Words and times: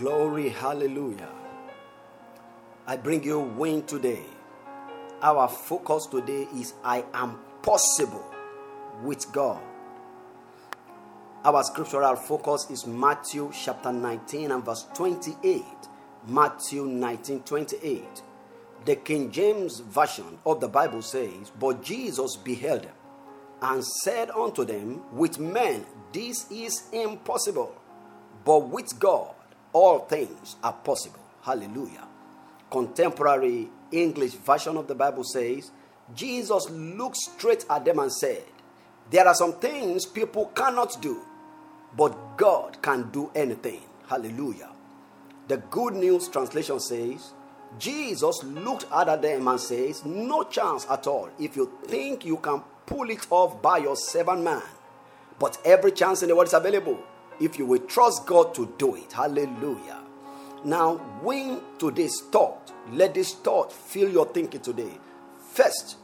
Glory, 0.00 0.48
hallelujah. 0.48 1.28
I 2.86 2.96
bring 2.96 3.22
you 3.22 3.38
win 3.40 3.82
today. 3.82 4.22
Our 5.20 5.46
focus 5.46 6.06
today 6.06 6.48
is 6.56 6.72
I 6.82 7.04
am 7.12 7.38
possible 7.60 8.24
with 9.02 9.30
God. 9.30 9.60
Our 11.44 11.62
scriptural 11.64 12.16
focus 12.16 12.70
is 12.70 12.86
Matthew 12.86 13.52
chapter 13.52 13.92
19 13.92 14.52
and 14.52 14.64
verse 14.64 14.86
28. 14.94 15.62
Matthew 16.28 16.86
19 16.86 17.40
28. 17.40 18.22
The 18.86 18.96
King 18.96 19.30
James 19.30 19.80
Version 19.80 20.38
of 20.46 20.60
the 20.60 20.68
Bible 20.68 21.02
says, 21.02 21.52
But 21.60 21.82
Jesus 21.82 22.36
beheld 22.36 22.84
them 22.84 22.94
and 23.60 23.84
said 23.84 24.30
unto 24.30 24.64
them, 24.64 25.02
With 25.12 25.38
men 25.38 25.84
this 26.10 26.50
is 26.50 26.84
impossible, 26.90 27.74
but 28.46 28.66
with 28.70 28.98
God 28.98 29.34
all 29.72 30.00
things 30.00 30.56
are 30.62 30.72
possible. 30.72 31.20
Hallelujah. 31.42 32.06
Contemporary 32.70 33.68
English 33.92 34.32
version 34.34 34.76
of 34.76 34.86
the 34.86 34.94
Bible 34.94 35.24
says, 35.24 35.70
Jesus 36.14 36.68
looked 36.70 37.16
straight 37.16 37.64
at 37.70 37.84
them 37.84 37.98
and 37.98 38.12
said, 38.12 38.44
There 39.10 39.26
are 39.26 39.34
some 39.34 39.54
things 39.54 40.06
people 40.06 40.46
cannot 40.54 41.00
do, 41.00 41.22
but 41.96 42.36
God 42.36 42.80
can 42.82 43.10
do 43.10 43.30
anything. 43.34 43.82
Hallelujah. 44.08 44.70
The 45.48 45.58
Good 45.58 45.94
News 45.94 46.28
translation 46.28 46.80
says, 46.80 47.32
Jesus 47.78 48.42
looked 48.42 48.86
at 48.92 49.22
them 49.22 49.48
and 49.48 49.60
says, 49.60 50.04
No 50.04 50.44
chance 50.44 50.86
at 50.90 51.06
all 51.06 51.30
if 51.38 51.56
you 51.56 51.70
think 51.84 52.24
you 52.24 52.36
can 52.36 52.62
pull 52.86 53.08
it 53.10 53.26
off 53.30 53.62
by 53.62 53.78
your 53.78 53.96
seven 53.96 54.42
man. 54.42 54.62
But 55.38 55.58
every 55.64 55.92
chance 55.92 56.22
in 56.22 56.28
the 56.28 56.36
world 56.36 56.48
is 56.48 56.54
available 56.54 56.98
if 57.40 57.58
you 57.58 57.66
will 57.66 57.80
trust 57.80 58.26
God 58.26 58.54
to 58.54 58.72
do 58.78 58.94
it. 58.96 59.12
Hallelujah. 59.12 59.98
Now, 60.64 60.96
when 61.22 61.60
today's 61.78 62.20
thought, 62.20 62.72
let 62.92 63.14
this 63.14 63.34
thought 63.34 63.72
fill 63.72 64.10
your 64.10 64.26
thinking 64.26 64.60
today. 64.60 64.98
First, 65.52 65.96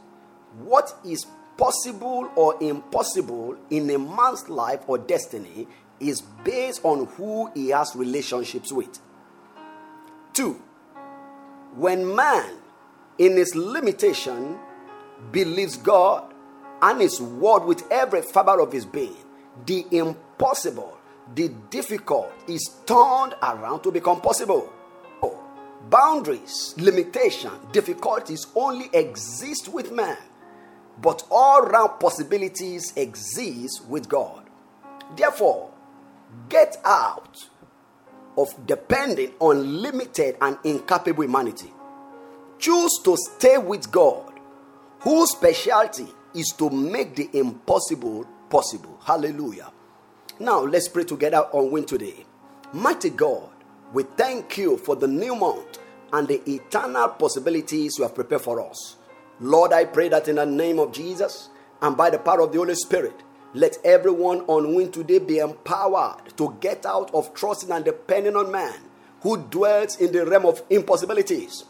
what 0.59 0.97
is 1.05 1.25
possible 1.57 2.29
or 2.35 2.55
impossible 2.61 3.57
in 3.69 3.89
a 3.89 3.97
man's 3.97 4.47
life 4.49 4.81
or 4.87 4.97
destiny 4.97 5.67
is 5.99 6.21
based 6.43 6.81
on 6.83 7.05
who 7.17 7.51
he 7.53 7.69
has 7.69 7.95
relationships 7.95 8.71
with. 8.71 8.99
Two, 10.33 10.61
when 11.75 12.15
man, 12.15 12.57
in 13.17 13.37
his 13.37 13.55
limitation, 13.55 14.57
believes 15.31 15.77
God 15.77 16.33
and 16.81 17.01
his 17.01 17.19
word 17.19 17.65
with 17.65 17.83
every 17.91 18.21
fiber 18.21 18.59
of 18.59 18.71
his 18.71 18.85
being, 18.85 19.17
the 19.65 19.85
impossible, 19.91 20.96
the 21.35 21.49
difficult 21.69 22.31
is 22.47 22.77
turned 22.85 23.35
around 23.41 23.81
to 23.83 23.91
become 23.91 24.21
possible. 24.21 24.73
Boundaries, 25.89 26.73
limitation, 26.77 27.51
difficulties 27.71 28.47
only 28.55 28.89
exist 28.93 29.69
with 29.69 29.91
man, 29.91 30.17
but 31.01 31.23
all 31.31 31.61
round 31.61 31.99
possibilities 31.99 32.91
exist 32.97 33.85
with 33.87 34.09
God. 34.09 34.49
Therefore, 35.15 35.71
get 36.49 36.77
out 36.83 37.47
of 38.37 38.47
depending 38.65 39.31
on 39.39 39.81
limited 39.81 40.35
and 40.41 40.57
incapable 40.63 41.23
humanity. 41.23 41.71
Choose 42.59 42.99
to 43.05 43.15
stay 43.15 43.57
with 43.57 43.89
God, 43.89 44.33
whose 44.99 45.31
specialty 45.31 46.07
is 46.33 46.53
to 46.57 46.69
make 46.69 47.15
the 47.15 47.29
impossible 47.33 48.27
possible. 48.49 48.99
Hallelujah. 49.05 49.71
Now 50.39 50.59
let's 50.59 50.87
pray 50.87 51.03
together 51.03 51.47
on 51.51 51.71
win 51.71 51.85
today. 51.85 52.23
Mighty 52.71 53.09
God, 53.09 53.49
we 53.91 54.03
thank 54.03 54.55
you 54.55 54.77
for 54.77 54.95
the 54.95 55.07
new 55.07 55.35
month 55.35 55.79
and 56.13 56.27
the 56.27 56.47
eternal 56.47 57.09
possibilities 57.09 57.97
you 57.97 58.03
have 58.03 58.13
prepared 58.13 58.43
for 58.43 58.61
us. 58.61 58.97
Lord, 59.39 59.73
I 59.73 59.85
pray 59.85 60.09
that 60.09 60.27
in 60.27 60.35
the 60.35 60.45
name 60.45 60.77
of 60.77 60.91
Jesus 60.91 61.49
and 61.81 61.97
by 61.97 62.11
the 62.11 62.19
power 62.19 62.41
of 62.41 62.51
the 62.51 62.59
Holy 62.59 62.75
Spirit, 62.75 63.15
let 63.55 63.77
everyone 63.83 64.41
on 64.41 64.75
win 64.75 64.91
today 64.91 65.17
be 65.17 65.39
empowered 65.39 66.37
to 66.37 66.55
get 66.59 66.85
out 66.85 67.11
of 67.15 67.33
trusting 67.33 67.71
and 67.71 67.83
depending 67.83 68.35
on 68.35 68.51
man 68.51 68.79
who 69.21 69.37
dwells 69.37 69.99
in 69.99 70.11
the 70.11 70.23
realm 70.23 70.45
of 70.45 70.61
impossibilities. 70.69 71.63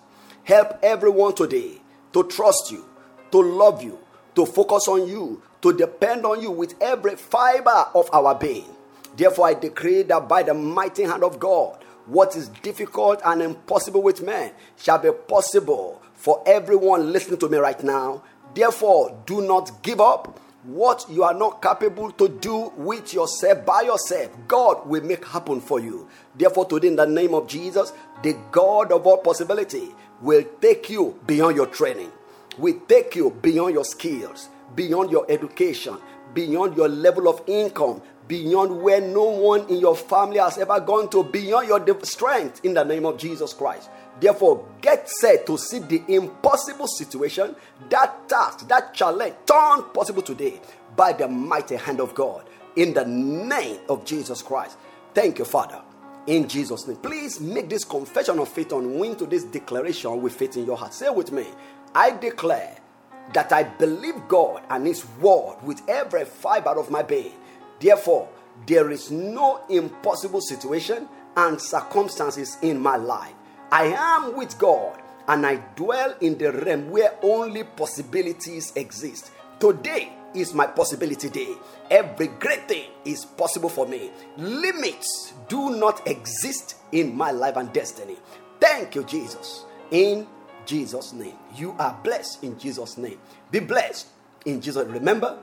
Help 0.44 0.78
everyone 0.84 1.34
today 1.34 1.82
to 2.12 2.24
trust 2.26 2.70
you, 2.72 2.84
to 3.32 3.40
love 3.40 3.82
you, 3.82 3.98
to 4.36 4.46
focus 4.46 4.90
on 4.90 5.08
you, 5.08 5.42
to 5.62 5.74
depend 5.74 6.26
on 6.26 6.42
you 6.42 6.52
with 6.52 6.76
every 6.82 7.16
fiber 7.16 7.86
of 7.96 8.10
our 8.14 8.36
being. 8.36 8.66
Therefore, 9.16 9.48
I 9.48 9.54
decree 9.56 10.04
that 10.04 10.28
by 10.28 10.44
the 10.44 10.54
mighty 10.54 11.04
hand 11.04 11.24
of 11.24 11.40
God, 11.40 11.84
what 12.06 12.36
is 12.36 12.50
difficult 12.50 13.22
and 13.26 13.42
impossible 13.42 14.02
with 14.02 14.22
men 14.22 14.52
shall 14.78 14.98
be 14.98 15.12
possible 15.12 16.02
for 16.14 16.42
everyone 16.46 17.12
listening 17.12 17.40
to 17.40 17.50
me 17.50 17.58
right 17.58 17.84
now. 17.84 18.24
Therefore, 18.54 19.22
do 19.26 19.42
not 19.42 19.84
give 19.84 20.00
up. 20.02 20.40
What 20.64 21.06
you 21.10 21.24
are 21.24 21.34
not 21.34 21.62
capable 21.62 22.12
to 22.12 22.28
do 22.28 22.74
with 22.76 23.14
yourself 23.14 23.66
by 23.66 23.82
yourself, 23.82 24.32
God 24.48 24.86
will 24.86 25.04
make 25.04 25.26
happen 25.26 25.62
for 25.62 25.80
you. 25.80 26.10
Therefore, 26.36 26.66
today, 26.66 26.90
in 26.90 26.98
the 26.98 27.06
name 27.06 27.34
of 27.34 27.48
Jesus, 27.48 27.94
the 28.22 28.36
God 28.52 28.92
of 28.92 29.08
all 29.08 29.18
possibility 29.18 29.90
will 30.22 30.44
take 30.60 30.90
you 30.90 31.18
beyond 31.26 31.56
your 31.56 31.68
training, 31.68 32.12
will 32.58 32.80
take 32.88 33.16
you 33.16 33.30
beyond 33.42 33.76
your 33.76 33.86
skills, 33.86 34.50
beyond 34.76 35.12
your 35.12 35.26
education, 35.30 35.98
beyond 36.34 36.76
your 36.76 36.90
level 36.90 37.28
of 37.28 37.42
income, 37.48 38.02
beyond 38.28 38.82
where 38.82 39.02
no 39.02 39.24
one 39.24 39.68
in 39.70 39.80
your 39.80 39.96
family 39.96 40.40
has 40.40 40.58
ever 40.58 40.80
gone 40.80 41.10
to, 41.10 41.24
beyond 41.24 41.68
your 41.68 42.04
strength 42.04 42.64
in 42.64 42.74
the 42.74 42.84
name 42.84 43.06
of 43.06 43.18
Jesus 43.18 43.54
Christ. 43.54 43.90
Therefore, 44.20 44.66
get 44.82 45.10
set 45.10 45.46
to 45.46 45.58
see 45.58 45.80
the 45.80 46.04
impossible 46.08 46.88
situation, 46.88 47.56
that 47.90 48.28
task, 48.28 48.68
that 48.68 48.94
challenge 48.94 49.36
turned 49.46 49.94
possible 49.94 50.22
today 50.22 50.60
by 50.96 51.14
the 51.14 51.28
mighty 51.28 51.76
hand 51.76 52.00
of 52.00 52.16
God 52.16 52.44
in 52.76 52.94
the 52.94 53.06
name 53.06 53.80
of 53.90 54.06
Jesus 54.06 54.42
Christ. 54.42 54.78
Thank 55.14 55.40
you, 55.40 55.46
Father. 55.46 55.82
In 56.28 56.48
Jesus' 56.48 56.88
name. 56.88 56.98
Please 56.98 57.40
make 57.40 57.70
this 57.70 57.86
confession 57.86 58.40
of 58.40 58.50
faith 58.50 58.74
on 58.74 59.00
win 59.00 59.16
to 59.16 59.26
this 59.26 59.44
declaration 59.46 60.22
with 60.22 60.36
faith 60.36 60.58
in 60.58 60.66
your 60.66 60.78
heart. 60.78 60.94
Say 60.94 61.10
with 61.10 61.32
me 61.32 61.48
I 61.96 62.12
declare 62.12 62.78
that 63.34 63.52
I 63.52 63.64
believe 63.64 64.28
God 64.28 64.64
and 64.70 64.86
His 64.88 65.06
word 65.20 65.58
with 65.64 65.82
every 65.88 66.26
fiber 66.26 66.80
of 66.80 66.90
my 66.90 67.04
being. 67.04 67.34
Therefore, 67.80 68.30
there 68.66 68.90
is 68.90 69.12
no 69.12 69.62
impossible 69.70 70.42
situation 70.42 71.08
and 71.36 71.62
circumstances 71.62 72.58
in 72.62 72.80
my 72.80 72.96
life. 72.96 73.34
I 73.72 73.86
am 73.88 74.36
with 74.36 74.58
God 74.58 75.00
and 75.28 75.46
I 75.46 75.58
dwell 75.76 76.16
in 76.22 76.38
the 76.38 76.52
realm 76.52 76.90
where 76.90 77.16
only 77.22 77.64
possibilities 77.64 78.74
exist. 78.76 79.32
Today 79.60 80.14
is 80.34 80.54
my 80.54 80.68
possibility 80.68 81.30
day. 81.30 81.54
Every 81.92 82.28
great 82.28 82.68
thing 82.68 82.90
is 83.06 83.26
possible 83.26 83.70
for 83.70 83.88
me. 83.88 84.12
Limits 84.38 85.34
do 85.48 85.72
not 85.78 86.08
exist 86.08 86.76
in 86.92 87.16
my 87.16 87.32
life 87.32 87.58
and 87.58 87.72
destiny. 87.74 88.18
Thank 88.60 88.96
you, 88.96 89.04
Jesus. 89.04 89.66
In 89.92 90.28
Jesus' 90.68 91.14
name. 91.14 91.38
You 91.56 91.74
are 91.80 92.00
blessed 92.04 92.44
in 92.44 92.60
Jesus' 92.60 92.98
name. 92.98 93.18
Be 93.50 93.60
blessed 93.60 94.08
in 94.46 94.62
Jesus. 94.62 94.88
Remember, 94.88 95.40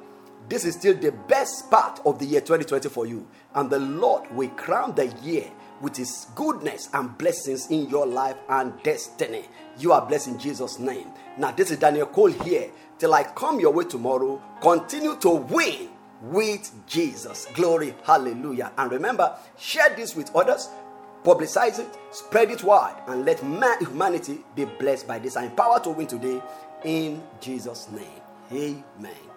this 0.48 0.64
is 0.64 0.74
still 0.74 0.94
the 0.94 1.10
best 1.10 1.70
part 1.70 2.00
of 2.06 2.18
the 2.18 2.26
year 2.26 2.40
2020 2.40 2.88
for 2.90 3.06
you. 3.06 3.26
And 3.54 3.70
the 3.70 3.80
Lord 3.80 4.30
will 4.32 4.50
crown 4.50 4.94
the 4.94 5.06
year 5.22 5.50
with 5.80 5.96
his 5.96 6.26
goodness 6.34 6.88
and 6.92 7.16
blessings 7.18 7.70
in 7.70 7.88
your 7.88 8.06
life 8.06 8.36
and 8.48 8.72
destiny. 8.82 9.46
You 9.78 9.92
are 9.92 10.06
blessed 10.06 10.28
in 10.28 10.38
Jesus' 10.38 10.78
name. 10.78 11.08
Now, 11.38 11.50
this 11.50 11.70
is 11.70 11.78
Daniel 11.78 12.06
Cole 12.06 12.30
here. 12.30 12.70
Till 12.98 13.14
I 13.14 13.24
come 13.24 13.58
your 13.58 13.72
way 13.72 13.84
tomorrow, 13.84 14.40
continue 14.60 15.16
to 15.16 15.30
win 15.30 15.88
with 16.22 16.70
Jesus. 16.86 17.46
Glory, 17.54 17.94
hallelujah. 18.04 18.72
And 18.78 18.90
remember, 18.90 19.36
share 19.58 19.94
this 19.96 20.14
with 20.14 20.34
others, 20.34 20.68
publicize 21.24 21.78
it, 21.78 21.88
spread 22.10 22.50
it 22.50 22.62
wide, 22.62 23.02
and 23.08 23.24
let 23.24 23.42
man, 23.42 23.78
humanity 23.80 24.38
be 24.54 24.66
blessed 24.66 25.08
by 25.08 25.18
this. 25.18 25.36
I'm 25.36 25.46
empowered 25.46 25.84
to 25.84 25.90
win 25.90 26.06
today 26.06 26.40
in 26.84 27.22
Jesus' 27.40 27.88
name. 27.90 28.22
Amen. 28.52 29.33